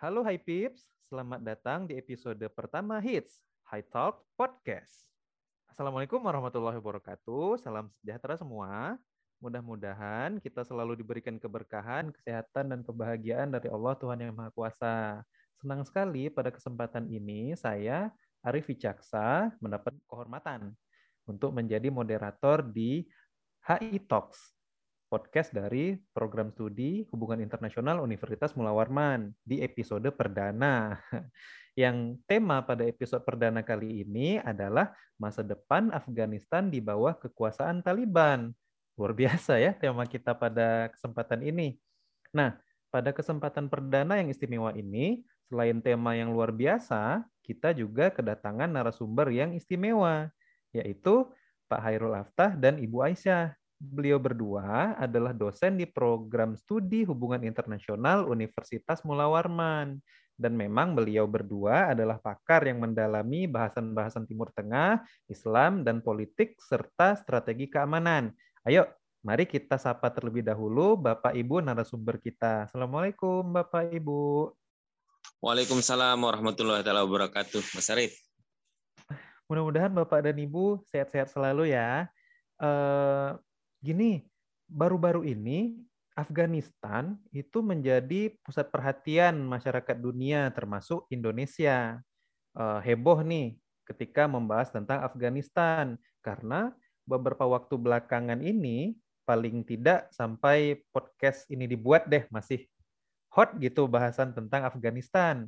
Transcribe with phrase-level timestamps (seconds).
[0.00, 5.04] Halo Hai Pips, selamat datang di episode pertama Hits High Talk Podcast.
[5.68, 8.96] Assalamualaikum warahmatullahi wabarakatuh, salam sejahtera semua.
[9.44, 15.20] Mudah-mudahan kita selalu diberikan keberkahan, kesehatan, dan kebahagiaan dari Allah Tuhan Yang Maha Kuasa.
[15.60, 18.08] Senang sekali pada kesempatan ini saya,
[18.40, 20.72] Arif Wicaksa, mendapat kehormatan
[21.28, 23.04] untuk menjadi moderator di
[23.68, 24.56] HI Talks,
[25.10, 31.02] podcast dari program studi Hubungan Internasional Universitas Mula Warman di episode perdana.
[31.82, 38.54] Yang tema pada episode perdana kali ini adalah masa depan Afghanistan di bawah kekuasaan Taliban.
[38.94, 41.74] Luar biasa ya tema kita pada kesempatan ini.
[42.30, 42.54] Nah,
[42.94, 49.26] pada kesempatan perdana yang istimewa ini, selain tema yang luar biasa, kita juga kedatangan narasumber
[49.34, 50.30] yang istimewa,
[50.70, 51.26] yaitu
[51.66, 58.28] Pak Hairul Aftah dan Ibu Aisyah beliau berdua adalah dosen di program studi hubungan internasional
[58.28, 59.96] Universitas Mula Warman.
[60.40, 67.12] Dan memang beliau berdua adalah pakar yang mendalami bahasan-bahasan Timur Tengah, Islam, dan politik, serta
[67.12, 68.32] strategi keamanan.
[68.64, 68.88] Ayo,
[69.20, 72.64] mari kita sapa terlebih dahulu Bapak Ibu narasumber kita.
[72.68, 74.48] Assalamualaikum Bapak Ibu.
[75.44, 77.60] Waalaikumsalam warahmatullahi wabarakatuh.
[77.76, 78.16] Mas Arif.
[79.44, 82.08] Mudah-mudahan Bapak dan Ibu sehat-sehat selalu ya.
[82.56, 83.36] Uh,
[83.80, 84.24] gini,
[84.68, 85.80] baru-baru ini
[86.14, 91.98] Afghanistan itu menjadi pusat perhatian masyarakat dunia termasuk Indonesia.
[92.50, 93.54] Uh, heboh nih
[93.86, 96.74] ketika membahas tentang Afghanistan karena
[97.06, 102.66] beberapa waktu belakangan ini paling tidak sampai podcast ini dibuat deh masih
[103.30, 105.46] hot gitu bahasan tentang Afghanistan.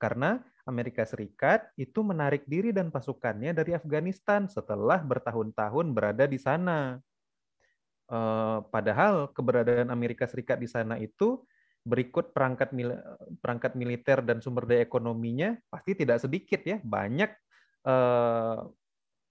[0.00, 6.98] Karena Amerika Serikat itu menarik diri dan pasukannya dari Afghanistan setelah bertahun-tahun berada di sana.
[8.10, 11.46] Eh, padahal keberadaan Amerika Serikat di sana itu
[11.86, 12.98] berikut perangkat mil
[13.38, 17.32] perangkat militer dan sumber daya ekonominya pasti tidak sedikit ya banyak
[17.88, 18.68] uh,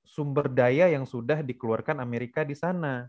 [0.01, 3.05] sumber daya yang sudah dikeluarkan Amerika di sana.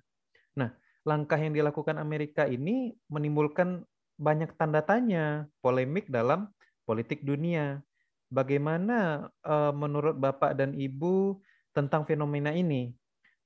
[0.52, 0.76] Nah,
[1.08, 3.80] langkah yang dilakukan Amerika ini menimbulkan
[4.20, 6.52] banyak tanda tanya, polemik dalam
[6.84, 7.80] politik dunia.
[8.28, 11.40] Bagaimana uh, menurut Bapak dan Ibu
[11.72, 12.92] tentang fenomena ini?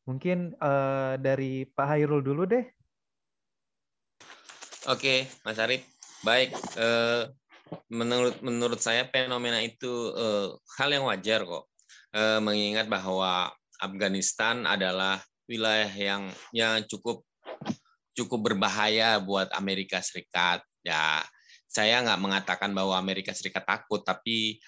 [0.05, 2.65] Mungkin uh, dari Pak Hairul dulu deh.
[4.93, 5.81] Oke, Mas Arif.
[6.21, 7.33] Baik, uh,
[7.89, 11.69] menurut menurut saya fenomena itu uh, hal yang wajar kok.
[12.15, 13.51] Mengingat bahwa
[13.83, 15.19] Afghanistan adalah
[15.51, 17.27] wilayah yang yang cukup
[18.15, 20.63] cukup berbahaya buat Amerika Serikat.
[20.87, 21.27] Ya,
[21.67, 24.63] saya nggak mengatakan bahwa Amerika Serikat takut, tapi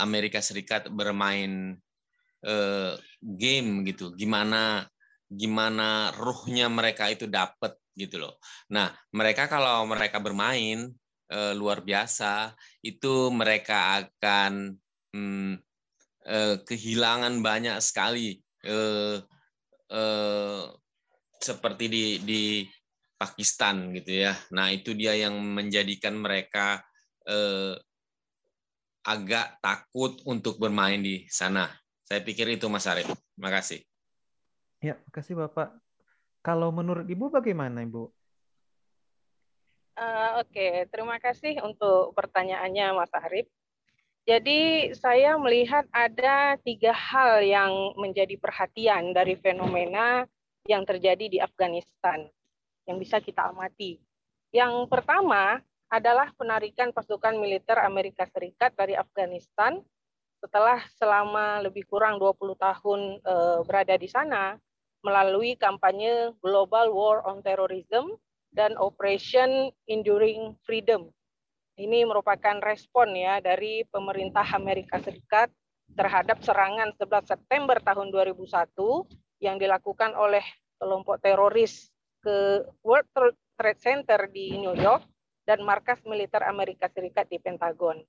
[0.00, 1.76] Amerika Serikat bermain
[2.44, 4.14] uh, game gitu.
[4.14, 4.86] Gimana
[5.28, 8.34] gimana ruhnya mereka itu dapat gitu loh.
[8.72, 10.88] Nah mereka kalau mereka bermain
[11.32, 14.78] uh, luar biasa itu mereka akan
[15.12, 15.52] hmm,
[16.24, 19.20] uh, kehilangan banyak sekali uh,
[19.92, 20.62] uh,
[21.38, 22.42] seperti di di
[23.18, 24.32] Pakistan gitu ya.
[24.54, 26.78] Nah itu dia yang menjadikan mereka
[27.26, 27.74] uh,
[29.02, 31.66] agak takut untuk bermain di sana
[32.08, 33.04] saya pikir itu Mas Arif.
[33.36, 33.84] Terima kasih.
[34.80, 35.76] Ya, kasih Bapak.
[36.40, 38.08] Kalau menurut Ibu bagaimana Ibu?
[39.98, 40.72] Uh, Oke, okay.
[40.88, 43.44] terima kasih untuk pertanyaannya Mas Arif.
[44.24, 50.24] Jadi saya melihat ada tiga hal yang menjadi perhatian dari fenomena
[50.64, 52.28] yang terjadi di Afghanistan
[52.88, 54.00] yang bisa kita amati.
[54.52, 55.60] Yang pertama
[55.92, 59.80] adalah penarikan pasukan militer Amerika Serikat dari Afghanistan
[60.38, 64.56] setelah selama lebih kurang 20 tahun uh, berada di sana
[65.02, 68.18] melalui kampanye Global War on Terrorism
[68.50, 71.10] dan Operation Enduring Freedom.
[71.78, 75.46] Ini merupakan respon ya dari pemerintah Amerika Serikat
[75.94, 78.42] terhadap serangan 11 September tahun 2001
[79.38, 80.42] yang dilakukan oleh
[80.82, 83.06] kelompok teroris ke World
[83.54, 85.06] Trade Center di New York
[85.46, 88.02] dan markas militer Amerika Serikat di Pentagon.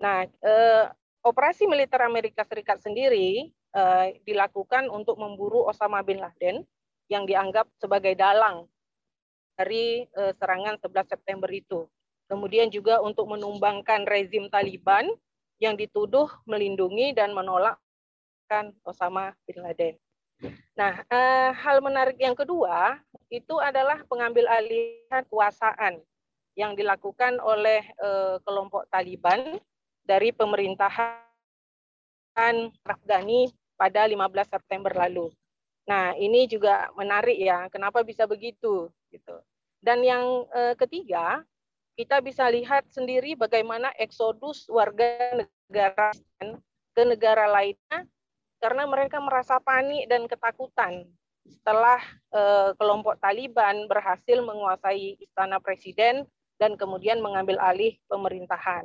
[0.00, 0.86] Nah, eh,
[1.20, 6.64] operasi militer Amerika Serikat sendiri uh, dilakukan untuk memburu Osama bin Laden
[7.10, 8.70] yang dianggap sebagai dalang
[9.58, 11.84] dari uh, serangan 11 September itu.
[12.30, 15.10] Kemudian juga untuk menumbangkan rezim Taliban
[15.60, 17.76] yang dituduh melindungi dan menolak
[18.82, 19.94] Osama bin Laden.
[20.74, 22.96] Nah, uh, hal menarik yang kedua
[23.28, 26.00] itu adalah pengambil alihan kekuasaan
[26.56, 29.60] yang dilakukan oleh uh, kelompok Taliban
[30.10, 31.22] dari pemerintahan
[32.82, 33.46] Afgani
[33.78, 35.30] pada 15 September lalu.
[35.86, 39.36] Nah, ini juga menarik ya, kenapa bisa begitu gitu.
[39.78, 41.46] Dan yang eh, ketiga,
[41.94, 46.10] kita bisa lihat sendiri bagaimana eksodus warga negara
[46.90, 48.02] ke negara lainnya
[48.60, 51.06] karena mereka merasa panik dan ketakutan
[51.46, 52.02] setelah
[52.34, 56.26] eh, kelompok Taliban berhasil menguasai istana presiden
[56.60, 58.84] dan kemudian mengambil alih pemerintahan.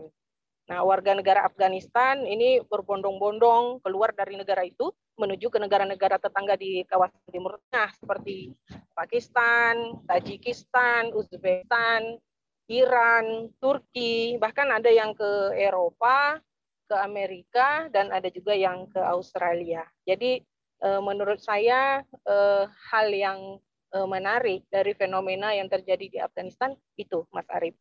[0.66, 6.82] Nah, warga negara Afghanistan ini berbondong-bondong keluar dari negara itu menuju ke negara-negara tetangga di
[6.90, 8.50] kawasan Timur Tengah seperti
[8.98, 12.18] Pakistan, Tajikistan, Uzbekistan,
[12.66, 16.42] Iran, Turki, bahkan ada yang ke Eropa,
[16.90, 19.86] ke Amerika, dan ada juga yang ke Australia.
[20.02, 20.42] Jadi
[20.82, 23.62] eh, menurut saya eh, hal yang
[23.94, 27.78] eh, menarik dari fenomena yang terjadi di Afghanistan itu, Mas Arief.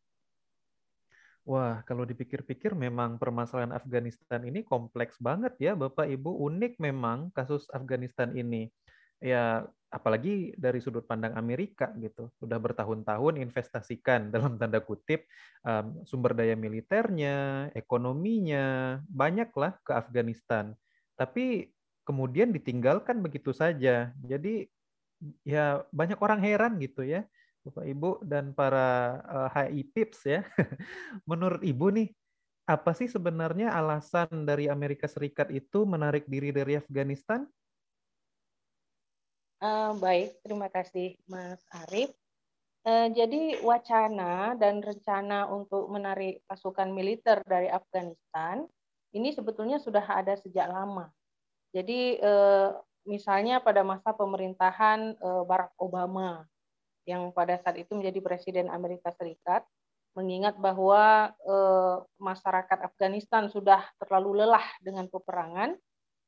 [1.45, 6.41] Wah, kalau dipikir-pikir memang permasalahan Afghanistan ini kompleks banget ya, Bapak Ibu.
[6.49, 8.73] Unik memang kasus Afghanistan ini.
[9.21, 9.61] Ya,
[9.95, 15.23] apalagi dari sudut pandang Amerika gitu sudah bertahun-tahun investasikan dalam tanda kutip
[15.63, 20.75] um, sumber daya militernya ekonominya banyaklah ke Afghanistan
[21.15, 21.71] tapi
[22.03, 24.67] kemudian ditinggalkan begitu saja jadi
[25.47, 27.23] ya banyak orang heran gitu ya
[27.65, 30.45] Bapak Ibu dan para uh, HI Pips ya
[31.29, 32.13] menurut Ibu nih
[32.65, 37.45] apa sih sebenarnya alasan dari Amerika Serikat itu menarik diri dari Afghanistan
[39.65, 42.11] Uh, baik, terima kasih Mas Arief.
[42.85, 48.67] Uh, jadi wacana dan rencana untuk menarik pasukan militer dari Afghanistan
[49.15, 51.09] ini sebetulnya sudah ada sejak lama.
[51.73, 52.77] Jadi uh,
[53.07, 56.45] misalnya pada masa pemerintahan uh, Barack Obama
[57.05, 59.65] yang pada saat itu menjadi presiden Amerika Serikat,
[60.17, 65.77] mengingat bahwa uh, masyarakat Afghanistan sudah terlalu lelah dengan peperangan,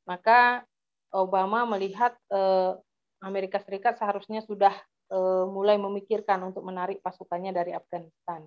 [0.06, 0.64] maka
[1.12, 2.78] Obama melihat uh,
[3.24, 4.76] Amerika Serikat seharusnya sudah
[5.10, 8.46] uh, mulai memikirkan untuk menarik pasukannya dari Afghanistan.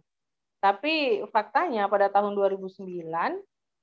[0.60, 2.84] Tapi faktanya pada tahun 2009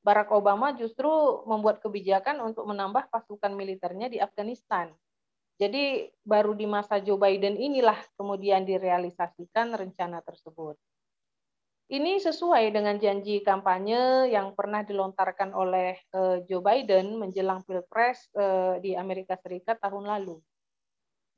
[0.05, 1.09] Barack Obama justru
[1.43, 4.93] membuat kebijakan untuk menambah pasukan militernya di Afghanistan.
[5.57, 10.77] Jadi baru di masa Joe Biden inilah kemudian direalisasikan rencana tersebut.
[11.87, 18.75] Ini sesuai dengan janji kampanye yang pernah dilontarkan oleh uh, Joe Biden menjelang Pilpres uh,
[18.83, 20.37] di Amerika Serikat tahun lalu.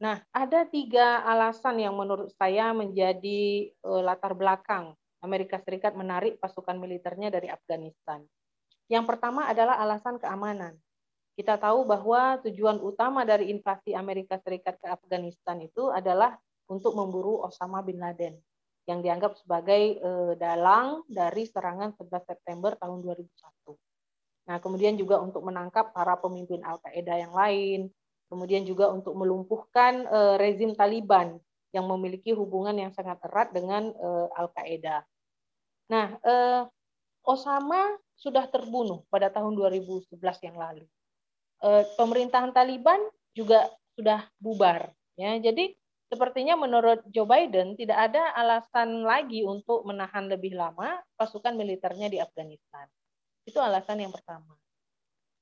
[0.01, 6.75] Nah, ada tiga alasan yang menurut saya menjadi uh, latar belakang Amerika Serikat menarik pasukan
[6.81, 8.25] militernya dari Afghanistan.
[8.89, 10.75] Yang pertama adalah alasan keamanan.
[11.39, 16.35] Kita tahu bahwa tujuan utama dari invasi Amerika Serikat ke Afghanistan itu adalah
[16.67, 18.35] untuk memburu Osama bin Laden
[18.83, 23.31] yang dianggap sebagai uh, dalang dari serangan 11 September tahun 2001.
[24.51, 27.87] Nah, kemudian juga untuk menangkap para pemimpin Al-Qaeda yang lain,
[28.27, 31.39] kemudian juga untuk melumpuhkan uh, rezim Taliban
[31.71, 35.07] yang memiliki hubungan yang sangat erat dengan uh, Al-Qaeda.
[35.87, 36.19] Nah,
[37.23, 40.83] Osama sudah terbunuh pada tahun 2011 yang lalu.
[41.59, 42.99] Uh, pemerintahan Taliban
[43.35, 43.67] juga
[43.99, 44.95] sudah bubar.
[45.19, 45.75] Ya, jadi
[46.07, 52.17] sepertinya menurut Joe Biden tidak ada alasan lagi untuk menahan lebih lama pasukan militernya di
[52.17, 52.87] Afghanistan.
[53.43, 54.55] Itu alasan yang pertama.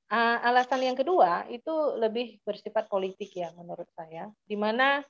[0.08, 1.70] Uh, alasan yang kedua itu
[2.00, 5.04] lebih bersifat politik ya menurut saya, di mana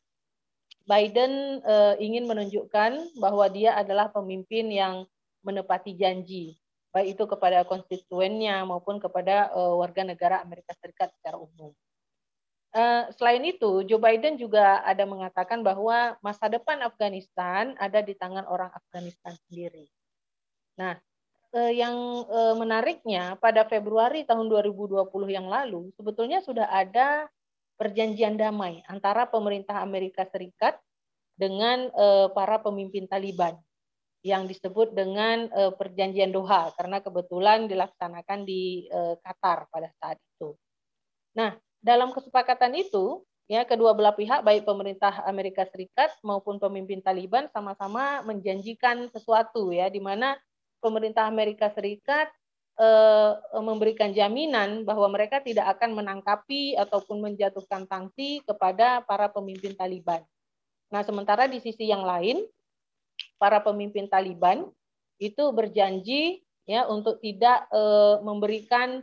[0.85, 5.07] Biden uh, ingin menunjukkan bahwa dia adalah pemimpin yang
[5.47, 6.59] menepati janji,
[6.99, 11.71] baik itu kepada konstituennya maupun kepada uh, warga negara Amerika Serikat secara umum.
[12.75, 18.45] Uh, selain itu, Joe Biden juga ada mengatakan bahwa masa depan Afghanistan ada di tangan
[18.51, 19.87] orang Afghanistan sendiri.
[20.75, 20.95] Nah,
[21.59, 21.97] eh, yang
[22.29, 27.27] eh, menariknya pada Februari tahun 2020 yang lalu sebetulnya sudah ada
[27.75, 30.79] perjanjian damai antara pemerintah Amerika Serikat
[31.35, 33.59] dengan eh, para pemimpin Taliban
[34.27, 40.59] yang disebut dengan eh, perjanjian Doha karena kebetulan dilaksanakan di eh, Qatar pada saat itu.
[41.39, 47.47] Nah, dalam kesepakatan itu ya kedua belah pihak baik pemerintah Amerika Serikat maupun pemimpin Taliban
[47.55, 50.35] sama-sama menjanjikan sesuatu ya di mana
[50.83, 52.27] pemerintah Amerika Serikat
[52.75, 53.33] eh,
[53.63, 60.27] memberikan jaminan bahwa mereka tidak akan menangkapi ataupun menjatuhkan sanksi kepada para pemimpin Taliban.
[60.91, 62.43] Nah, sementara di sisi yang lain,
[63.39, 64.69] para pemimpin Taliban
[65.23, 69.03] itu berjanji ya untuk tidak eh, memberikan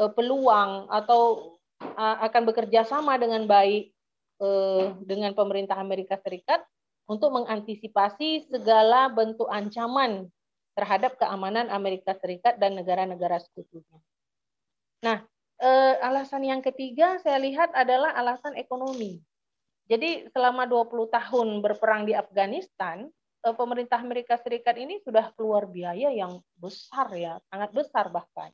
[0.00, 3.92] eh, peluang atau uh, akan bekerja sama dengan baik
[4.40, 6.64] eh, dengan pemerintah Amerika Serikat
[7.04, 10.32] untuk mengantisipasi segala bentuk ancaman
[10.74, 14.00] terhadap keamanan Amerika Serikat dan negara-negara sekutunya.
[15.04, 15.22] Nah,
[15.60, 19.20] eh, alasan yang ketiga saya lihat adalah alasan ekonomi.
[19.84, 23.04] Jadi selama 20 tahun berperang di Afghanistan,
[23.52, 28.48] pemerintah Amerika Serikat ini sudah keluar biaya yang besar ya, sangat besar bahkan.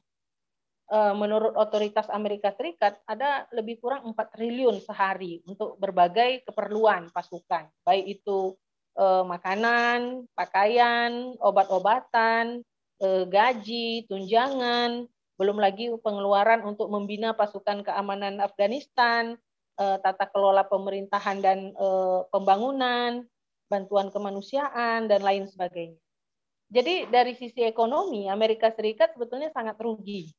[0.91, 7.71] Eh, menurut otoritas Amerika Serikat ada lebih kurang 4 triliun sehari untuk berbagai keperluan pasukan,
[7.87, 8.59] baik itu
[8.99, 12.67] eh, makanan, pakaian, obat-obatan,
[12.99, 15.07] eh, gaji, tunjangan,
[15.41, 19.39] belum lagi pengeluaran untuk membina pasukan keamanan Afghanistan,
[19.81, 23.25] eh, tata kelola pemerintahan dan eh, pembangunan,
[23.71, 26.03] bantuan kemanusiaan dan lain sebagainya.
[26.71, 30.31] Jadi dari sisi ekonomi Amerika Serikat sebetulnya sangat rugi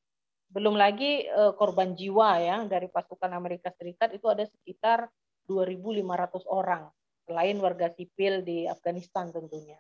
[0.52, 5.08] belum lagi uh, korban jiwa ya dari pasukan Amerika Serikat itu ada sekitar
[5.48, 6.04] 2.500
[6.52, 6.92] orang
[7.24, 9.80] selain warga sipil di Afghanistan tentunya.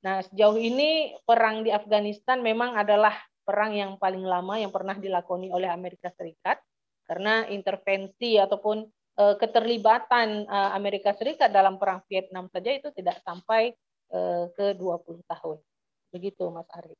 [0.00, 3.12] Nah sejauh ini perang di Afghanistan memang adalah
[3.44, 6.56] perang yang paling lama yang pernah dilakoni oleh Amerika Serikat
[7.04, 8.80] karena intervensi ataupun
[9.20, 13.76] uh, keterlibatan uh, Amerika Serikat dalam perang Vietnam saja itu tidak sampai
[14.16, 15.60] uh, ke 20 tahun.
[16.08, 16.96] Begitu Mas Arief.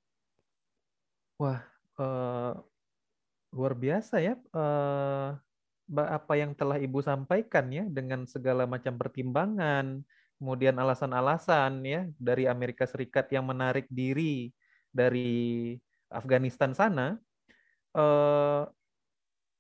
[1.41, 1.65] Wah,
[3.51, 5.31] luar biasa ya eh,
[5.91, 10.07] apa yang telah Ibu sampaikan ya dengan segala macam pertimbangan,
[10.39, 14.55] kemudian alasan-alasan ya dari Amerika Serikat yang menarik diri
[14.95, 15.75] dari
[16.07, 17.19] Afghanistan sana.
[17.91, 18.63] Eh,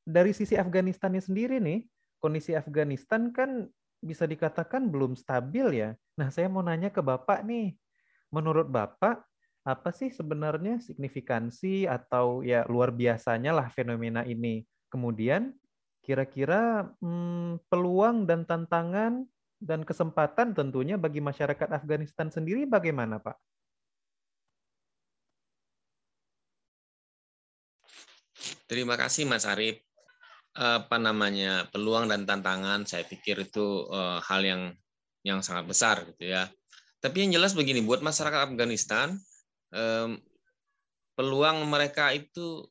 [0.07, 1.87] dari sisi Afghanistannya sendiri nih,
[2.21, 3.67] kondisi Afghanistan kan
[4.01, 5.91] bisa dikatakan belum stabil ya.
[6.17, 7.77] Nah, saya mau nanya ke Bapak nih,
[8.33, 9.25] menurut Bapak
[9.61, 14.65] apa sih sebenarnya signifikansi atau ya luar biasanya lah fenomena ini.
[14.89, 15.53] Kemudian
[16.01, 19.29] kira-kira hmm, peluang dan tantangan
[19.61, 23.37] dan kesempatan tentunya bagi masyarakat Afghanistan sendiri bagaimana Pak?
[28.65, 29.90] Terima kasih Mas Arief.
[30.57, 34.63] Apa namanya peluang dan tantangan saya pikir itu uh, hal yang
[35.23, 36.51] yang sangat besar gitu ya.
[36.99, 39.15] Tapi yang jelas begini buat masyarakat Afghanistan
[39.73, 40.19] um,
[41.15, 42.67] peluang mereka itu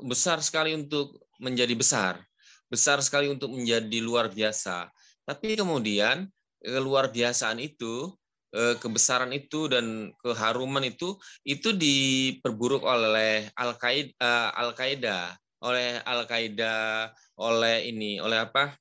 [0.00, 2.18] besar sekali untuk menjadi besar,
[2.66, 4.90] besar sekali untuk menjadi luar biasa.
[5.26, 6.26] Tapi kemudian
[6.64, 8.10] luar biasaan itu,
[8.54, 15.34] kebesaran itu dan keharuman itu itu diperburuk oleh Al Qaeda, Al Qaeda,
[15.64, 17.08] oleh Al Qaeda,
[17.40, 18.76] oleh ini, oleh apa?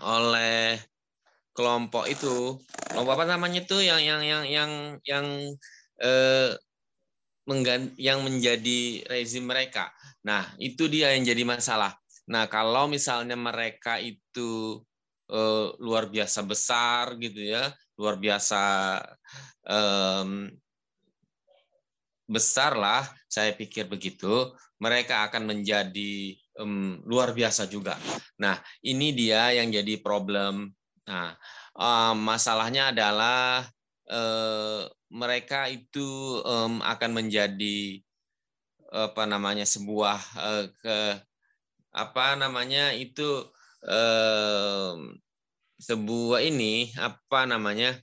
[0.00, 0.78] Oleh
[1.54, 2.58] kelompok itu,
[2.90, 4.72] kelompok apa namanya itu yang yang yang yang
[5.06, 5.26] yang
[6.02, 6.50] eh,
[7.98, 9.92] yang menjadi rezim mereka.
[10.24, 11.92] Nah, itu dia yang jadi masalah.
[12.30, 14.80] Nah, kalau misalnya mereka itu
[15.28, 18.62] eh, luar biasa besar gitu ya, luar biasa
[19.68, 20.26] eh,
[22.24, 27.96] besar lah, saya pikir begitu, mereka akan menjadi um, luar biasa juga.
[28.40, 30.72] Nah, ini dia yang jadi problem.
[31.04, 31.36] Nah,
[31.76, 33.64] um, masalahnya adalah
[34.08, 38.00] uh, mereka itu um, akan menjadi
[38.94, 40.98] apa namanya sebuah uh, ke
[41.94, 43.46] apa namanya itu
[43.82, 45.14] um,
[45.82, 47.98] sebuah ini apa namanya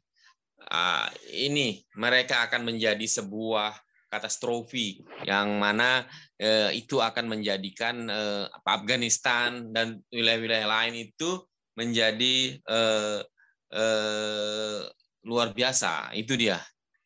[0.67, 3.75] uh, ini mereka akan menjadi sebuah
[4.11, 6.03] katastrofi yang mana
[6.43, 11.39] uh, itu akan menjadikan uh, Afghanistan dan wilayah-wilayah lain itu
[11.79, 13.23] menjadi uh,
[13.71, 14.79] uh,
[15.23, 16.59] luar biasa itu dia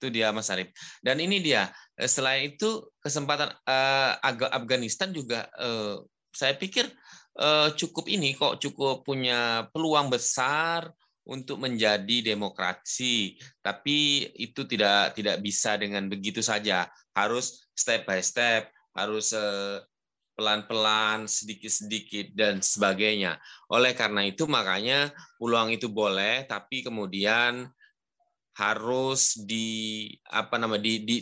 [0.05, 0.69] itu dia Mas Arif.
[1.01, 1.71] Dan ini dia.
[1.95, 4.11] Eh, selain itu kesempatan uh,
[4.51, 6.03] Afghanistan juga uh,
[6.35, 6.83] saya pikir
[7.39, 10.91] uh, cukup ini kok cukup punya peluang besar
[11.25, 13.37] untuk menjadi demokrasi.
[13.59, 16.87] Tapi itu tidak tidak bisa dengan begitu saja.
[17.17, 19.81] Harus step by step, harus uh,
[20.35, 23.39] pelan-pelan, sedikit-sedikit dan sebagainya.
[23.71, 27.71] Oleh karena itu makanya peluang itu boleh, tapi kemudian
[28.55, 31.17] harus di apa nama di, di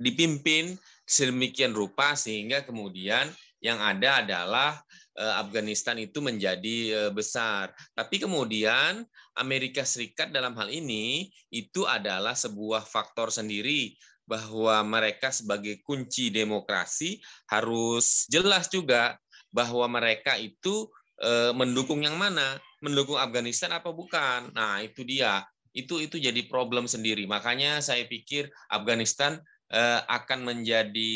[0.00, 0.74] dipimpin
[1.06, 4.70] sedemikian rupa sehingga kemudian yang ada adalah
[5.09, 7.76] eh, Afghanistan itu menjadi eh, besar.
[7.92, 9.04] Tapi kemudian
[9.36, 13.92] Amerika Serikat dalam hal ini itu adalah sebuah faktor sendiri
[14.24, 17.18] bahwa mereka sebagai kunci demokrasi
[17.50, 19.18] harus jelas juga
[19.50, 20.86] bahwa mereka itu
[21.18, 24.54] eh, mendukung yang mana, mendukung Afghanistan apa bukan.
[24.54, 27.26] Nah, itu dia itu itu jadi problem sendiri.
[27.26, 29.38] Makanya saya pikir Afghanistan
[29.70, 31.14] eh, akan menjadi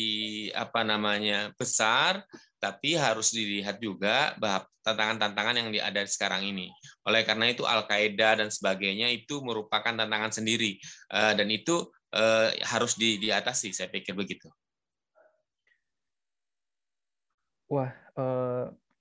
[0.55, 2.23] apa namanya besar,
[2.65, 4.33] tapi harus dilihat juga
[4.81, 6.73] tantangan-tantangan yang ada sekarang ini.
[7.05, 10.81] Oleh karena itu Al Qaeda dan sebagainya itu merupakan tantangan sendiri
[11.13, 13.77] eh, dan itu eh, harus di, diatasi.
[13.77, 14.49] Saya pikir begitu.
[17.69, 17.91] Wah,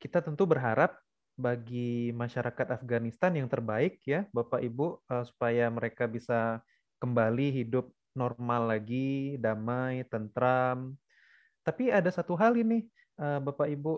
[0.01, 0.97] kita tentu berharap
[1.37, 6.63] bagi masyarakat Afghanistan yang terbaik ya, Bapak Ibu, supaya mereka bisa
[6.97, 10.95] kembali hidup normal lagi, damai, tentram.
[11.61, 13.93] Tapi ada satu hal ini, Bapak Ibu,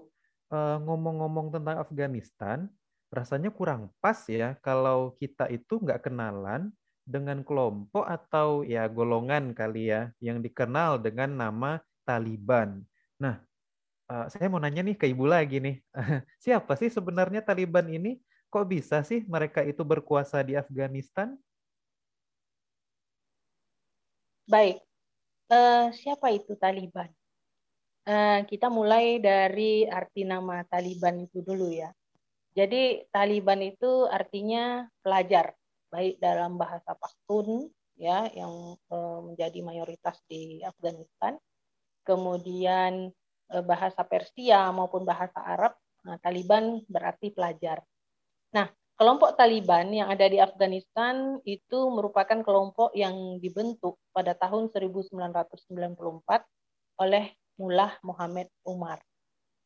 [0.52, 2.68] uh, ngomong-ngomong tentang Afghanistan,
[3.14, 6.74] rasanya kurang pas ya kalau kita itu nggak kenalan
[7.06, 12.82] dengan kelompok atau ya golongan kali ya yang dikenal dengan nama Taliban.
[13.22, 13.40] Nah,
[14.10, 15.78] uh, saya mau nanya nih ke Ibu lagi nih.
[16.44, 18.18] Siapa sih sebenarnya Taliban ini?
[18.50, 21.36] Kok bisa sih mereka itu berkuasa di Afghanistan?
[24.46, 24.78] Baik,
[25.50, 27.10] uh, siapa itu Taliban?
[28.06, 31.90] Uh, kita mulai dari arti nama Taliban itu dulu ya.
[32.54, 35.58] Jadi Taliban itu artinya pelajar,
[35.90, 41.36] baik dalam bahasa Pashtun ya yang uh, menjadi mayoritas di Afghanistan,
[42.06, 43.10] kemudian
[43.46, 47.86] Eh, bahasa Persia maupun bahasa Arab, nah, Taliban berarti pelajar.
[48.58, 48.66] Nah,
[48.98, 56.42] kelompok Taliban yang ada di Afghanistan itu merupakan kelompok yang dibentuk pada tahun 1994
[57.06, 59.00] oleh Mullah Muhammad Umar.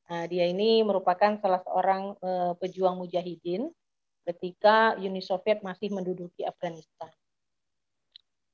[0.10, 3.70] Nah, dia ini merupakan salah seorang uh, pejuang mujahidin
[4.26, 7.10] ketika Uni Soviet masih menduduki Afghanistan.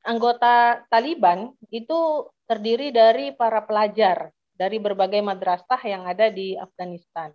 [0.05, 7.33] Anggota Taliban itu terdiri dari para pelajar dari berbagai madrasah yang ada di Afghanistan.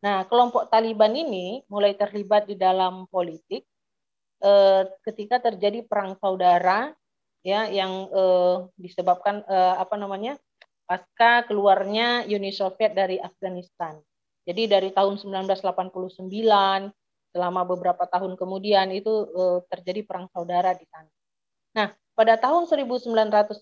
[0.00, 3.64] Nah, kelompok Taliban ini mulai terlibat di dalam politik
[4.40, 6.94] eh, ketika terjadi perang saudara
[7.44, 10.38] ya yang eh, disebabkan eh, apa namanya
[10.86, 13.98] pasca keluarnya Uni Soviet dari Afghanistan.
[14.46, 16.30] Jadi dari tahun 1989
[17.34, 21.10] selama beberapa tahun kemudian itu eh, terjadi perang saudara di sana.
[21.76, 23.52] Nah, pada tahun 1996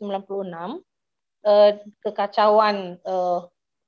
[1.45, 3.40] Eh, kekacauan eh,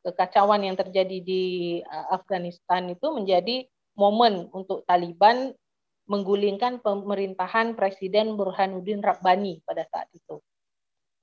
[0.05, 1.45] kekacauan yang terjadi di
[1.81, 3.65] eh, Afghanistan itu menjadi
[3.97, 5.57] momen untuk Taliban
[6.05, 10.45] menggulingkan pemerintahan Presiden Burhanuddin Rabbani pada saat itu.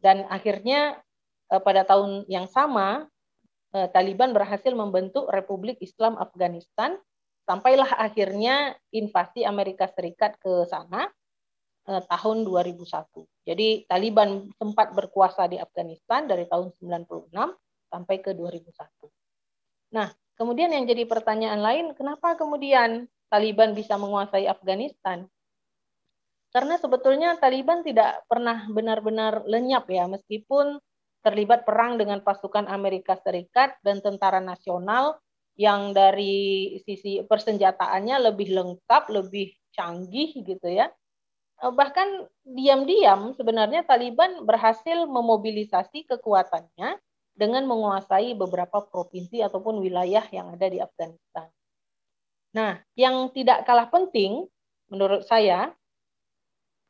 [0.01, 1.05] Dan akhirnya
[1.62, 3.05] pada tahun yang sama
[3.74, 6.94] Taliban berhasil membentuk Republik Islam Afghanistan
[7.44, 11.11] sampailah akhirnya invasi Amerika Serikat ke sana
[11.87, 12.87] eh, tahun 2001.
[13.44, 17.35] Jadi Taliban sempat berkuasa di Afghanistan dari tahun 96
[17.92, 19.11] sampai ke 2001.
[19.94, 25.27] Nah, kemudian yang jadi pertanyaan lain, kenapa kemudian Taliban bisa menguasai Afghanistan?
[26.53, 30.77] Karena sebetulnya Taliban tidak pernah benar-benar lenyap ya, meskipun
[31.24, 35.18] terlibat perang dengan pasukan Amerika Serikat dan tentara nasional
[35.55, 40.92] yang dari sisi persenjataannya lebih lengkap, lebih canggih gitu ya.
[41.64, 47.00] Eh, bahkan diam-diam sebenarnya Taliban berhasil memobilisasi kekuatannya
[47.33, 51.50] dengan menguasai beberapa provinsi ataupun wilayah yang ada di Afghanistan.
[52.53, 54.46] Nah, yang tidak kalah penting
[54.92, 55.74] menurut saya,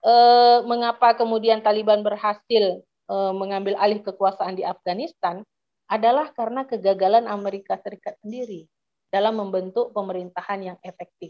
[0.03, 5.43] eh, mengapa kemudian Taliban berhasil mengambil alih kekuasaan di Afghanistan
[5.91, 8.65] adalah karena kegagalan Amerika Serikat sendiri
[9.13, 11.29] dalam membentuk pemerintahan yang efektif.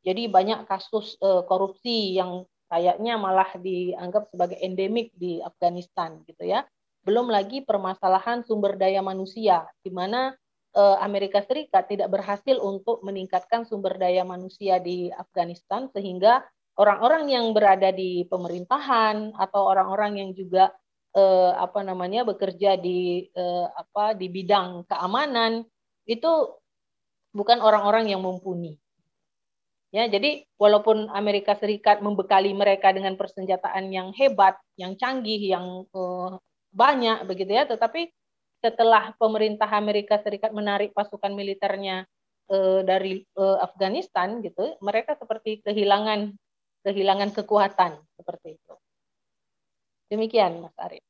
[0.00, 6.64] Jadi banyak kasus eh, korupsi yang kayaknya malah dianggap sebagai endemik di Afghanistan gitu ya.
[7.04, 10.32] Belum lagi permasalahan sumber daya manusia di mana
[10.72, 16.40] eh, Amerika Serikat tidak berhasil untuk meningkatkan sumber daya manusia di Afghanistan sehingga
[16.80, 20.72] orang-orang yang berada di pemerintahan atau orang-orang yang juga
[21.16, 25.64] eh, apa namanya bekerja di eh, apa di bidang keamanan
[26.06, 26.30] itu
[27.30, 28.80] bukan orang-orang yang mumpuni
[29.90, 36.38] Ya, jadi walaupun Amerika Serikat membekali mereka dengan persenjataan yang hebat, yang canggih, yang uh,
[36.70, 38.06] banyak begitu ya, tetapi
[38.62, 42.06] setelah pemerintah Amerika Serikat menarik pasukan militernya
[42.54, 46.38] uh, dari uh, Afghanistan gitu, mereka seperti kehilangan
[46.86, 48.74] kehilangan kekuatan seperti itu.
[50.10, 51.06] Demikian Mas Arief.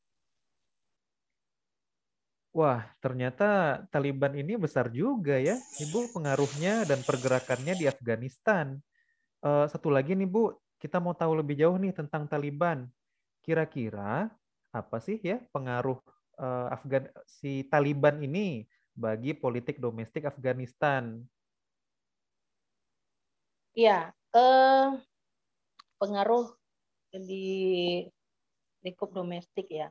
[2.53, 8.77] Wah, ternyata Taliban ini besar juga ya, Ibu pengaruhnya dan pergerakannya di Afghanistan.
[9.41, 12.91] Uh, satu lagi nih Bu, kita mau tahu lebih jauh nih tentang Taliban.
[13.41, 14.29] Kira-kira
[14.75, 15.97] apa sih ya pengaruh
[16.43, 21.23] uh, Afgan si Taliban ini bagi politik domestik Afghanistan?
[23.79, 24.99] Iya, uh,
[26.03, 26.51] pengaruh
[27.15, 27.47] di
[28.85, 29.89] lingkup domestik ya.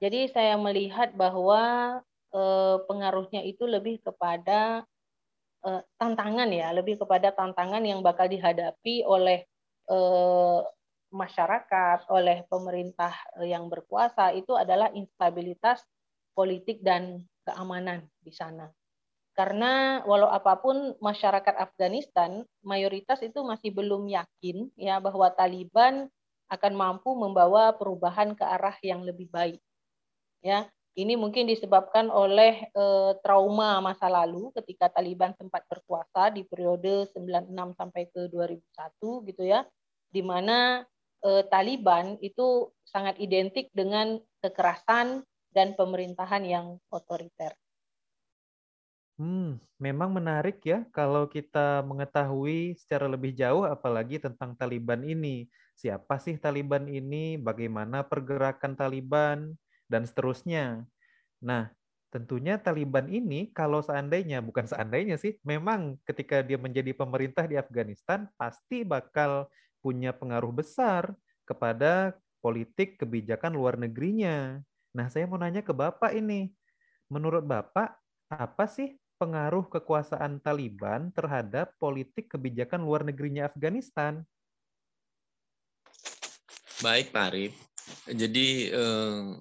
[0.00, 1.62] Jadi saya melihat bahwa
[2.32, 4.84] eh, pengaruhnya itu lebih kepada
[5.66, 9.44] eh, tantangan ya, lebih kepada tantangan yang bakal dihadapi oleh
[9.90, 10.60] eh,
[11.10, 15.82] masyarakat, oleh pemerintah eh, yang berkuasa itu adalah instabilitas
[16.32, 18.70] politik dan keamanan di sana.
[19.34, 26.10] karena walau apa pun masyarakat Afghanistan mayoritas itu masih belum yakin ya bahwa Taliban
[26.50, 29.62] akan mampu membawa perubahan ke arah yang lebih baik.
[30.42, 30.66] Ya,
[30.98, 37.78] ini mungkin disebabkan oleh eh, trauma masa lalu ketika Taliban sempat berkuasa di periode 96
[37.78, 39.62] sampai ke 2001 gitu ya,
[40.10, 40.82] di mana
[41.22, 45.22] eh, Taliban itu sangat identik dengan kekerasan
[45.54, 47.54] dan pemerintahan yang otoriter.
[49.20, 55.44] Hmm, memang menarik ya kalau kita mengetahui secara lebih jauh apalagi tentang Taliban ini.
[55.76, 57.36] Siapa sih Taliban ini?
[57.36, 59.52] Bagaimana pergerakan Taliban
[59.92, 60.88] dan seterusnya.
[61.44, 61.68] Nah,
[62.08, 68.24] tentunya Taliban ini kalau seandainya bukan seandainya sih, memang ketika dia menjadi pemerintah di Afghanistan
[68.40, 69.52] pasti bakal
[69.84, 71.12] punya pengaruh besar
[71.44, 74.64] kepada politik kebijakan luar negerinya.
[74.96, 76.56] Nah, saya mau nanya ke Bapak ini.
[77.12, 84.24] Menurut Bapak, apa sih pengaruh kekuasaan Taliban terhadap politik kebijakan luar negerinya Afghanistan?
[86.80, 87.52] Baik, Pak Arif.
[88.08, 89.36] Jadi eh,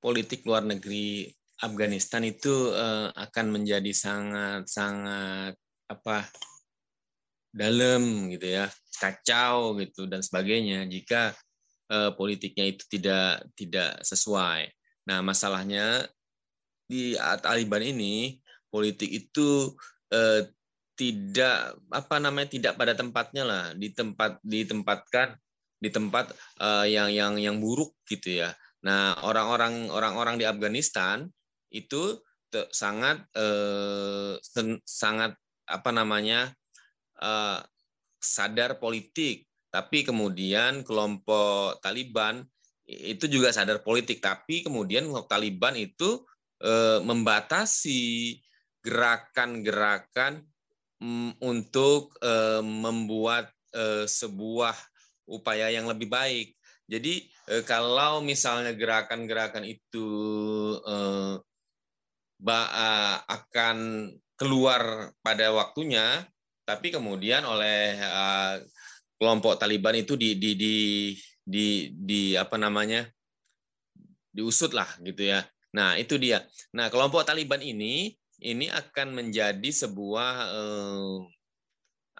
[0.00, 1.28] politik luar negeri
[1.60, 5.52] Afghanistan itu eh, akan menjadi sangat sangat
[5.92, 6.24] apa
[7.52, 11.36] dalam gitu ya, kacau gitu dan sebagainya jika
[11.92, 14.72] eh, politiknya itu tidak tidak sesuai.
[15.04, 16.08] Nah, masalahnya
[16.90, 18.34] di Taliban ini
[18.66, 19.70] politik itu
[20.10, 20.50] eh,
[20.98, 23.64] tidak apa namanya tidak pada tempatnya lah.
[23.78, 25.38] Di tempat ditempatkan
[25.78, 28.50] di tempat eh, yang yang yang buruk gitu ya.
[28.82, 31.30] Nah orang-orang orang-orang di Afghanistan
[31.70, 32.18] itu
[32.74, 34.34] sangat eh,
[34.82, 35.38] sangat
[35.70, 36.50] apa namanya
[37.22, 37.60] eh,
[38.20, 42.44] sadar politik, tapi kemudian kelompok Taliban
[42.90, 46.26] itu juga sadar politik, tapi kemudian kelompok Taliban itu
[47.00, 48.36] membatasi
[48.84, 50.44] gerakan-gerakan
[51.00, 54.76] mm, untuk eh, membuat eh, sebuah
[55.30, 56.48] upaya yang lebih baik.
[56.90, 57.30] Jadi
[57.70, 60.10] kalau misalnya gerakan-gerakan itu
[63.30, 63.76] akan
[64.34, 66.26] keluar pada waktunya,
[66.66, 67.94] tapi kemudian oleh
[69.22, 70.76] kelompok Taliban itu di di di
[71.46, 73.06] di, di apa namanya
[74.34, 76.42] diusut lah gitu ya Nah, itu dia.
[76.74, 81.16] Nah, kelompok Taliban ini ini akan menjadi sebuah eh,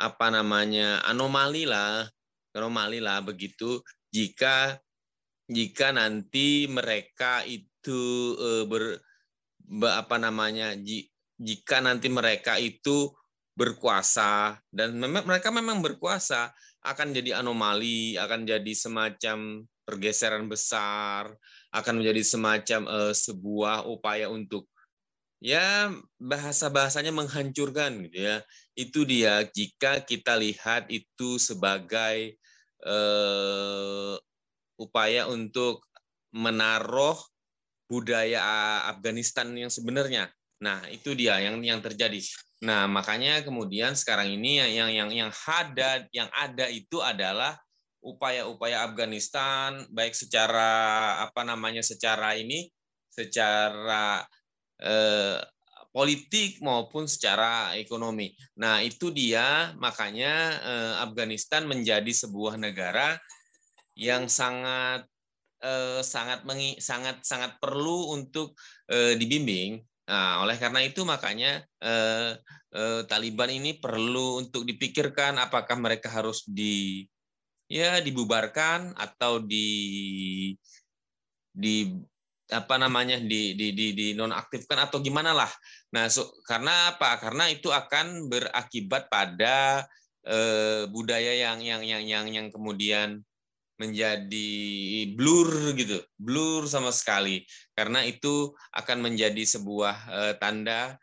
[0.01, 2.07] apa namanya anomali lah,
[2.55, 3.81] anomali lah begitu
[4.13, 4.79] jika
[5.51, 8.01] jika nanti mereka itu
[8.39, 9.01] eh, ber,
[9.83, 10.77] apa namanya
[11.41, 13.11] jika nanti mereka itu
[13.57, 21.29] berkuasa dan memang mereka memang berkuasa akan jadi anomali, akan jadi semacam pergeseran besar,
[21.71, 24.67] akan menjadi semacam uh, sebuah upaya untuk
[25.41, 25.89] ya
[26.21, 28.37] bahasa-bahasanya menghancurkan gitu ya.
[28.77, 32.37] Itu dia jika kita lihat itu sebagai
[32.85, 34.19] uh,
[34.81, 35.85] upaya untuk
[36.31, 37.19] menaruh
[37.91, 38.39] budaya
[38.87, 40.31] Afghanistan yang sebenarnya.
[40.63, 42.21] Nah, itu dia yang yang terjadi.
[42.63, 47.57] Nah, makanya kemudian sekarang ini yang yang yang ada yang ada itu adalah
[48.01, 50.71] upaya-upaya Afghanistan baik secara
[51.25, 52.69] apa namanya secara ini
[53.13, 54.25] secara
[54.81, 55.39] eh,
[55.91, 58.31] politik maupun secara ekonomi.
[58.63, 63.19] Nah, itu dia makanya eh, Afghanistan menjadi sebuah negara
[63.99, 65.05] yang sangat
[65.61, 68.57] eh, sangat mengi, sangat sangat perlu untuk
[68.89, 69.83] eh, dibimbing.
[70.11, 72.39] Nah, oleh karena itu makanya eh,
[72.75, 77.05] eh, Taliban ini perlu untuk dipikirkan apakah mereka harus di
[77.71, 79.71] ya dibubarkan atau di
[81.55, 81.87] di
[82.51, 85.51] apa namanya di di di, di nonaktifkan atau gimana lah.
[85.95, 87.15] Nah, so, karena apa?
[87.23, 89.87] Karena itu akan berakibat pada
[90.27, 93.23] eh, budaya yang yang yang yang yang kemudian
[93.79, 94.51] menjadi
[95.15, 97.47] blur gitu, blur sama sekali.
[97.73, 100.99] Karena itu akan menjadi sebuah eh, tanda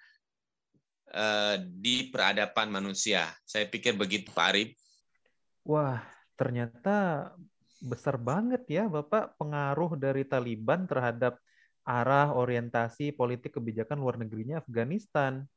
[1.15, 3.32] eh, di peradaban manusia.
[3.47, 4.75] Saya pikir begitu, Pak Arif.
[5.63, 5.99] Wah,
[6.38, 7.30] ternyata
[7.82, 11.38] besar banget ya Bapak pengaruh dari Taliban terhadap
[11.88, 15.47] arah orientasi politik kebijakan luar negerinya Afghanistan.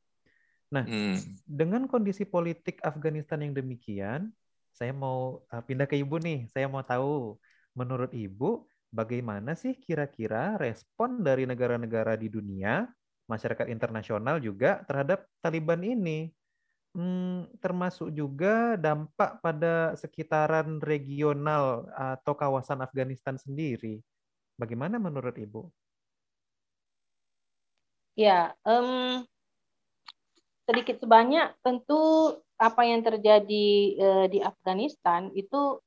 [0.71, 1.43] Nah, hmm.
[1.43, 4.31] dengan kondisi politik Afghanistan yang demikian,
[4.71, 6.47] saya mau uh, pindah ke Ibu nih.
[6.47, 7.35] Saya mau tahu,
[7.75, 12.87] menurut Ibu, bagaimana sih kira-kira respon dari negara-negara di dunia,
[13.27, 16.31] masyarakat internasional juga terhadap Taliban ini?
[16.91, 24.03] Hmm, termasuk juga dampak pada sekitaran regional atau kawasan Afghanistan sendiri.
[24.59, 25.71] Bagaimana menurut Ibu?
[28.19, 29.23] Ya, um,
[30.67, 35.79] sedikit sebanyak tentu apa yang terjadi uh, di Afghanistan itu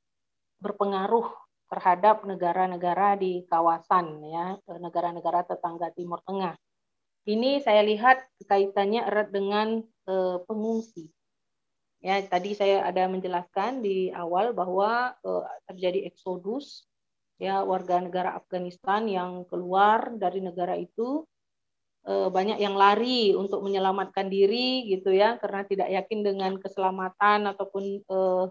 [0.64, 1.28] berpengaruh
[1.68, 6.56] terhadap negara-negara di kawasan ya, negara-negara tetangga Timur Tengah.
[7.28, 11.10] Ini saya lihat kaitannya erat dengan uh, pengungsi.
[12.04, 16.84] Ya, tadi saya ada menjelaskan di awal bahwa uh, terjadi eksodus
[17.40, 21.26] ya warga negara Afghanistan yang keluar dari negara itu
[22.06, 28.04] uh, banyak yang lari untuk menyelamatkan diri gitu ya karena tidak yakin dengan keselamatan ataupun
[28.06, 28.46] uh,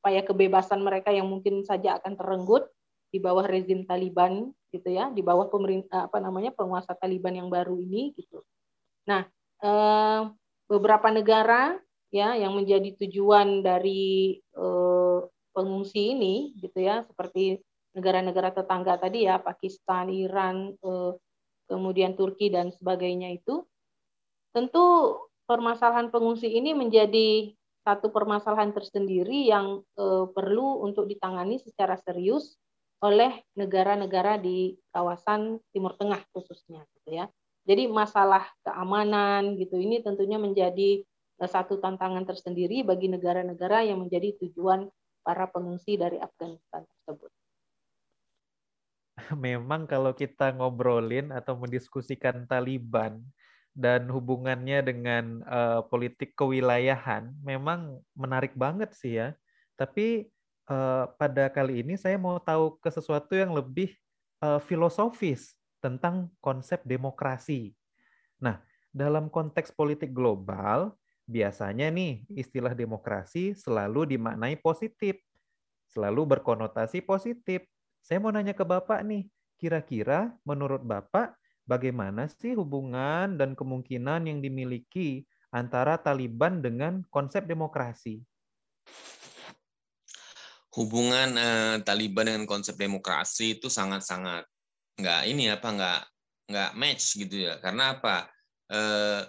[0.00, 2.68] upaya kebebasan mereka yang mungkin saja akan terenggut
[3.08, 7.78] di bawah rezim Taliban gitu ya di bawah pemerintah apa namanya penguasa Taliban yang baru
[7.78, 8.42] ini gitu.
[9.06, 9.22] Nah,
[9.62, 10.32] uh,
[10.74, 11.78] beberapa negara
[12.10, 15.22] ya yang menjadi tujuan dari uh,
[15.54, 17.62] pengungsi ini gitu ya seperti
[17.94, 21.14] negara-negara tetangga tadi ya Pakistan, Iran, uh,
[21.70, 23.62] kemudian Turki dan sebagainya itu
[24.50, 32.56] tentu permasalahan pengungsi ini menjadi satu permasalahan tersendiri yang uh, perlu untuk ditangani secara serius
[33.04, 37.26] oleh negara-negara di kawasan Timur Tengah khususnya gitu ya.
[37.64, 41.00] Jadi masalah keamanan gitu ini tentunya menjadi
[41.34, 44.86] Eh, satu tantangan tersendiri bagi negara-negara yang menjadi tujuan
[45.26, 47.30] para pengungsi dari Afghanistan tersebut.
[49.34, 53.18] Memang kalau kita ngobrolin atau mendiskusikan Taliban
[53.74, 59.34] dan hubungannya dengan uh, politik kewilayahan, memang menarik banget sih ya.
[59.74, 60.30] Tapi
[60.70, 63.90] uh, pada kali ini saya mau tahu ke sesuatu yang lebih
[64.38, 67.76] uh, filosofis tentang konsep demokrasi.
[68.40, 70.96] Nah, dalam konteks politik global,
[71.28, 75.20] biasanya nih istilah demokrasi selalu dimaknai positif,
[75.92, 77.68] selalu berkonotasi positif.
[78.00, 79.28] Saya mau nanya ke Bapak nih,
[79.60, 81.36] kira-kira menurut Bapak
[81.68, 88.24] bagaimana sih hubungan dan kemungkinan yang dimiliki antara Taliban dengan konsep demokrasi?
[90.74, 94.44] Hubungan eh, Taliban dengan konsep demokrasi itu sangat-sangat
[94.94, 96.00] nggak ini apa nggak
[96.50, 98.30] nggak match gitu ya karena apa
[98.70, 99.22] eh,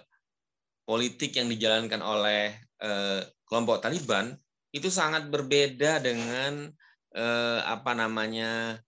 [0.86, 4.36] politik yang dijalankan oleh eh, kelompok Taliban
[4.70, 6.70] itu sangat berbeda dengan
[7.16, 8.78] eh, apa namanya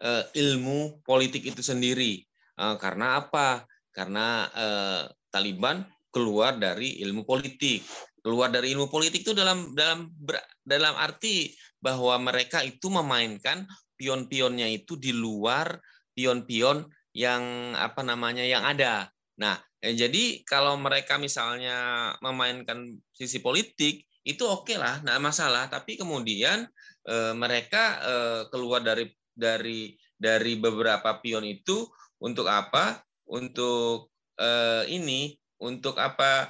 [0.00, 2.24] eh, ilmu politik itu sendiri.
[2.58, 3.68] Eh, karena apa?
[3.92, 7.84] Karena eh, Taliban keluar dari ilmu politik.
[8.22, 10.06] Keluar dari ilmu politik itu dalam dalam
[10.62, 11.50] dalam arti
[11.82, 13.66] bahwa mereka itu memainkan
[13.98, 15.74] pion-pionnya itu di luar
[16.16, 19.08] pion-pion yang apa namanya yang ada.
[19.40, 25.68] Nah, eh, jadi kalau mereka misalnya memainkan sisi politik itu oke okay lah, nggak masalah.
[25.68, 26.64] Tapi kemudian
[27.08, 31.88] eh, mereka eh, keluar dari dari dari beberapa pion itu
[32.22, 33.02] untuk apa?
[33.28, 36.48] Untuk eh, ini, untuk apa?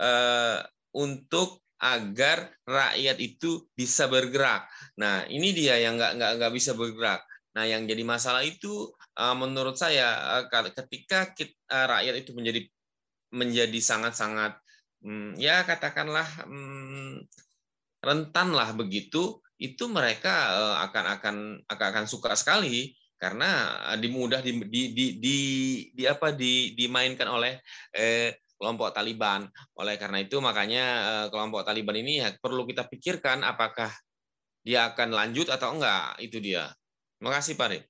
[0.00, 0.58] Eh,
[0.96, 4.68] untuk agar rakyat itu bisa bergerak.
[5.00, 7.24] Nah, ini dia yang nggak nggak nggak bisa bergerak.
[7.50, 12.60] Nah, yang jadi masalah itu uh, menurut saya uh, ketika kita, uh, rakyat itu menjadi
[13.30, 14.58] menjadi sangat-sangat
[15.02, 17.18] um, ya katakanlah um,
[18.00, 20.32] rentan lah begitu, itu mereka
[20.88, 21.36] akan akan
[21.68, 25.36] akan akan suka sekali karena dimudah di di di, di,
[25.92, 27.60] di apa di dimainkan oleh
[27.92, 29.44] eh, kelompok Taliban.
[29.76, 33.92] Oleh karena itu makanya eh, kelompok Taliban ini ya, perlu kita pikirkan apakah
[34.64, 36.72] dia akan lanjut atau enggak itu dia.
[37.20, 37.84] Terima kasih Pak Rik.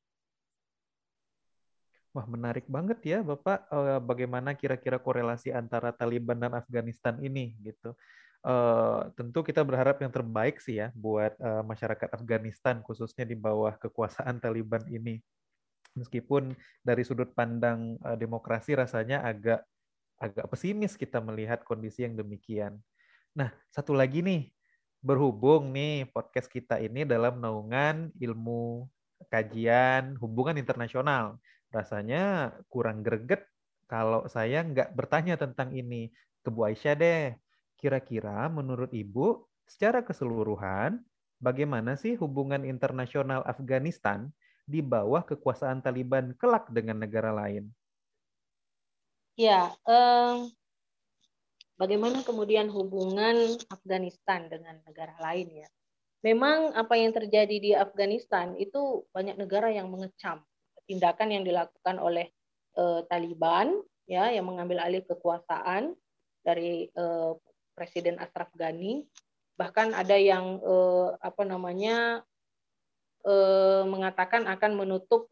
[2.11, 3.71] Wah, menarik banget ya, Bapak.
[3.71, 7.95] Eh, bagaimana kira-kira korelasi antara Taliban dan Afghanistan ini, gitu.
[8.41, 13.77] Uh, tentu kita berharap yang terbaik sih ya buat uh, masyarakat Afghanistan, khususnya di bawah
[13.79, 15.23] kekuasaan Taliban ini.
[15.95, 19.63] Meskipun dari sudut pandang demokrasi rasanya agak
[20.19, 22.83] agak pesimis kita melihat kondisi yang demikian.
[23.37, 24.51] Nah, satu lagi nih,
[25.05, 28.89] berhubung nih podcast kita ini dalam naungan ilmu
[29.29, 31.37] kajian hubungan internasional.
[31.69, 33.45] Rasanya kurang greget
[33.91, 36.09] kalau saya nggak bertanya tentang ini
[36.41, 37.37] ke Bu Aisyah deh.
[37.77, 41.01] Kira-kira menurut Ibu, secara keseluruhan,
[41.41, 44.29] bagaimana sih hubungan internasional Afghanistan
[44.69, 47.73] di bawah kekuasaan Taliban kelak dengan negara lain?
[49.35, 50.53] Ya, um,
[51.81, 55.69] bagaimana kemudian hubungan Afghanistan dengan negara lain ya?
[56.21, 60.45] Memang apa yang terjadi di Afghanistan itu banyak negara yang mengecam
[60.85, 62.29] tindakan yang dilakukan oleh
[62.77, 65.95] uh, Taliban ya yang mengambil alih kekuasaan
[66.43, 67.37] dari uh,
[67.79, 69.07] Presiden Ashraf Ghani
[69.61, 72.25] bahkan ada yang uh, apa namanya
[73.29, 75.29] uh, mengatakan akan menutup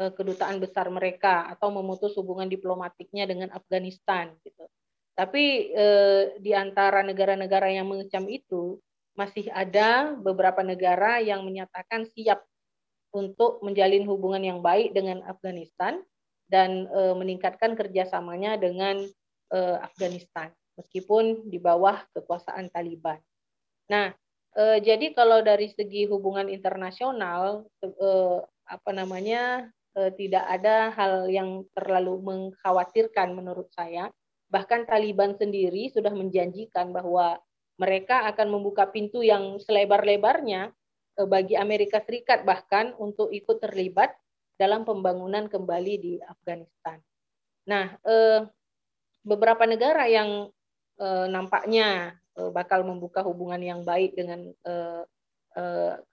[0.00, 4.64] uh, kedutaan besar mereka atau memutus hubungan diplomatiknya dengan Afghanistan gitu.
[5.12, 8.80] Tapi uh, di antara negara-negara yang mengecam itu
[9.18, 12.46] masih ada beberapa negara yang menyatakan siap
[13.10, 15.98] untuk menjalin hubungan yang baik dengan Afghanistan
[16.46, 19.02] dan uh, meningkatkan kerjasamanya dengan
[19.50, 23.18] uh, Afghanistan meskipun di bawah kekuasaan Taliban.
[23.90, 24.14] Nah,
[24.54, 28.38] uh, jadi kalau dari segi hubungan internasional uh,
[28.70, 29.66] apa namanya
[29.98, 34.14] uh, tidak ada hal yang terlalu mengkhawatirkan menurut saya.
[34.48, 37.36] Bahkan Taliban sendiri sudah menjanjikan bahwa
[37.78, 40.74] mereka akan membuka pintu yang selebar-lebarnya
[41.16, 44.12] eh, bagi Amerika Serikat bahkan untuk ikut terlibat
[44.58, 46.98] dalam pembangunan kembali di Afghanistan.
[47.70, 48.42] Nah, eh,
[49.22, 50.50] beberapa negara yang
[50.98, 54.54] eh, nampaknya bakal membuka hubungan yang baik dengan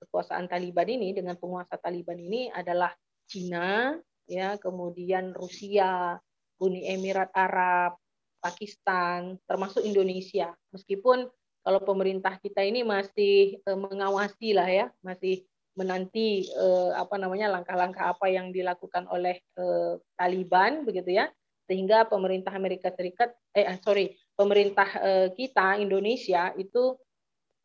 [0.02, 2.90] kekuasaan Taliban ini, dengan penguasa Taliban ini adalah
[3.30, 3.94] Cina,
[4.26, 6.18] ya, kemudian Rusia,
[6.58, 8.02] Uni Emirat Arab,
[8.42, 10.50] Pakistan, termasuk Indonesia.
[10.74, 11.30] Meskipun
[11.66, 15.42] kalau pemerintah kita ini masih uh, mengawasi lah ya, masih
[15.74, 21.26] menanti uh, apa namanya langkah-langkah apa yang dilakukan oleh uh, Taliban begitu ya,
[21.66, 24.86] sehingga pemerintah Amerika Serikat eh sorry pemerintah
[25.34, 26.94] kita Indonesia itu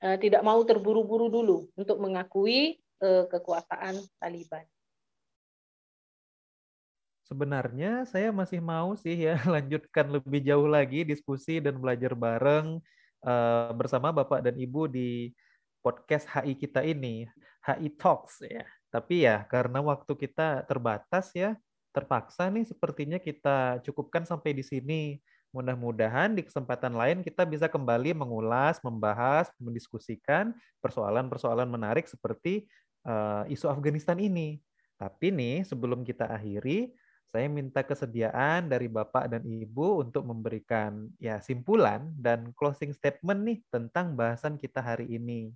[0.00, 4.64] tidak mau terburu-buru dulu untuk mengakui kekuasaan Taliban.
[7.28, 12.80] Sebenarnya saya masih mau sih ya lanjutkan lebih jauh lagi diskusi dan belajar bareng
[13.24, 15.33] uh, bersama Bapak dan Ibu di
[15.80, 17.24] podcast HI kita ini,
[17.64, 18.64] HI Talks ya.
[18.90, 21.56] Tapi ya karena waktu kita terbatas ya,
[21.90, 25.02] terpaksa nih sepertinya kita cukupkan sampai di sini.
[25.50, 32.70] Mudah-mudahan di kesempatan lain kita bisa kembali mengulas, membahas, mendiskusikan persoalan-persoalan menarik seperti
[33.02, 34.62] uh, isu Afghanistan ini.
[34.94, 36.94] Tapi nih sebelum kita akhiri,
[37.30, 43.58] saya minta kesediaan dari Bapak dan Ibu untuk memberikan ya simpulan dan closing statement nih
[43.70, 45.54] tentang bahasan kita hari ini.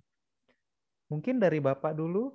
[1.11, 2.31] Mungkin dari Bapak dulu.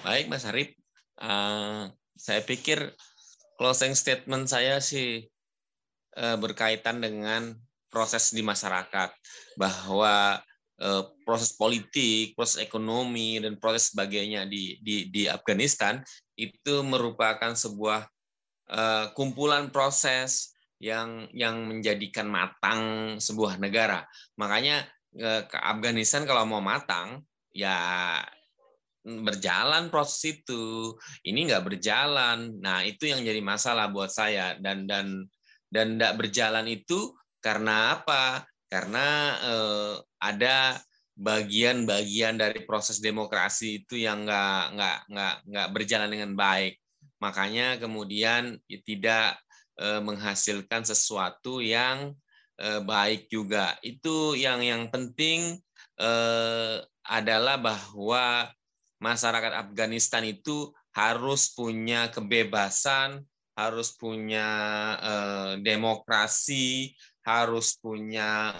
[0.00, 0.72] Baik, Mas Arif.
[1.20, 2.96] Uh, saya pikir
[3.60, 5.28] closing statement saya sih
[6.16, 7.52] uh, berkaitan dengan
[7.92, 9.12] proses di masyarakat
[9.60, 10.40] bahwa
[10.80, 16.00] uh, proses politik, proses ekonomi dan proses sebagainya di di di Afghanistan
[16.34, 18.08] itu merupakan sebuah
[18.72, 24.08] uh, kumpulan proses yang yang menjadikan matang sebuah negara.
[24.40, 24.88] Makanya
[25.20, 27.20] uh, ke Afghanistan kalau mau matang
[27.52, 28.18] ya
[29.04, 30.96] berjalan proses itu.
[31.24, 32.60] Ini nggak berjalan.
[32.60, 35.28] Nah itu yang jadi masalah buat saya dan dan
[35.70, 37.12] dan tidak berjalan itu
[37.44, 38.44] karena apa?
[38.70, 40.78] Karena uh, ada
[41.20, 46.80] bagian-bagian dari proses demokrasi itu yang nggak nggak nggak nggak berjalan dengan baik.
[47.20, 49.36] Makanya kemudian ya, tidak
[49.76, 52.16] eh, menghasilkan sesuatu yang
[52.56, 53.76] eh, baik juga.
[53.84, 55.60] Itu yang yang penting
[56.00, 58.48] eh, adalah bahwa
[59.00, 63.22] masyarakat Afghanistan itu harus punya kebebasan
[63.54, 64.48] harus punya
[65.60, 68.56] demokrasi harus punya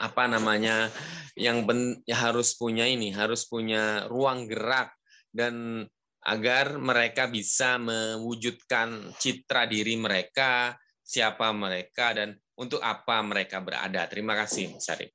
[0.00, 0.88] apa namanya
[1.36, 4.96] yang ben, ya harus punya ini harus punya ruang gerak
[5.28, 5.84] dan
[6.24, 14.04] agar mereka bisa mewujudkan citra diri mereka siapa mereka dan untuk apa mereka berada.
[14.08, 15.12] Terima kasih Syarif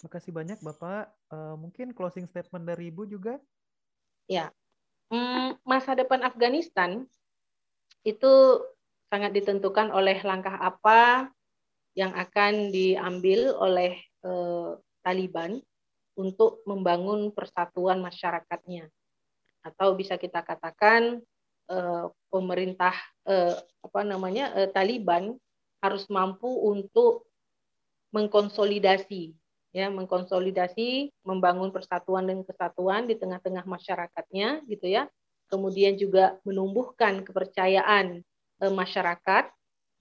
[0.00, 1.12] terima kasih banyak bapak.
[1.28, 3.36] Uh, mungkin closing statement dari ibu juga?
[4.24, 4.48] Ya.
[5.12, 7.04] Hmm, masa depan Afghanistan
[8.00, 8.32] itu
[9.12, 11.28] sangat ditentukan oleh langkah apa
[12.00, 14.70] yang akan diambil oleh eh,
[15.04, 15.60] Taliban
[16.16, 18.88] untuk membangun persatuan masyarakatnya.
[19.60, 21.20] Atau bisa kita katakan
[21.68, 22.96] eh, pemerintah
[23.28, 23.52] eh,
[23.84, 25.36] apa namanya Taliban
[25.84, 27.28] harus mampu untuk
[28.16, 29.36] mengkonsolidasi
[29.70, 35.06] ya mengkonsolidasi membangun persatuan dan kesatuan di tengah-tengah masyarakatnya gitu ya.
[35.46, 38.22] Kemudian juga menumbuhkan kepercayaan
[38.58, 39.44] masyarakat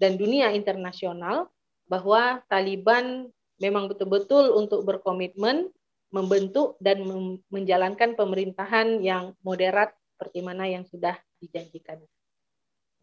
[0.01, 1.53] dan dunia internasional
[1.89, 3.27] bahwa Taliban
[3.59, 5.73] memang betul-betul untuk berkomitmen
[6.09, 7.05] membentuk dan
[7.53, 12.01] menjalankan pemerintahan yang moderat seperti mana yang sudah dijanjikan.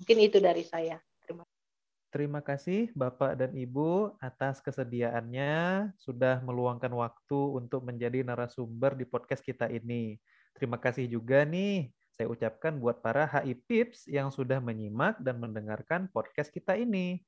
[0.01, 0.99] Mungkin itu dari saya.
[1.23, 1.65] Terima kasih.
[2.07, 9.43] Terima kasih Bapak dan Ibu atas kesediaannya sudah meluangkan waktu untuk menjadi narasumber di podcast
[9.43, 10.19] kita ini.
[10.57, 16.09] Terima kasih juga nih saya ucapkan buat para HI Pips yang sudah menyimak dan mendengarkan
[16.09, 17.21] podcast kita ini.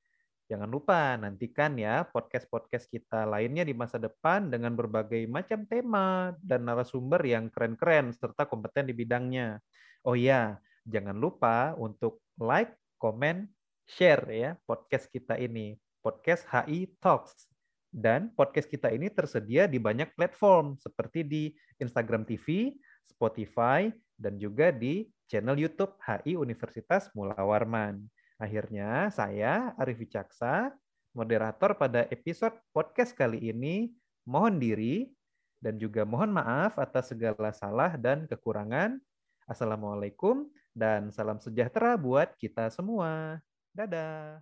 [0.49, 6.65] Jangan lupa nantikan ya podcast-podcast kita lainnya di masa depan dengan berbagai macam tema dan
[6.65, 9.61] narasumber yang keren-keren serta kompeten di bidangnya.
[10.09, 10.57] Oh iya,
[10.89, 13.45] jangan lupa untuk like, comment,
[13.85, 17.45] share ya podcast kita ini, podcast HI Talks.
[17.93, 22.73] Dan podcast kita ini tersedia di banyak platform seperti di Instagram TV,
[23.05, 28.01] Spotify, dan juga di channel YouTube HI Universitas Mula Warman.
[28.39, 30.71] Akhirnya saya Arif Wicaksa,
[31.11, 33.91] moderator pada episode podcast kali ini,
[34.23, 35.11] mohon diri
[35.59, 39.03] dan juga mohon maaf atas segala salah dan kekurangan.
[39.51, 43.43] Assalamualaikum dan salam sejahtera buat kita semua.
[43.75, 44.39] Dadah.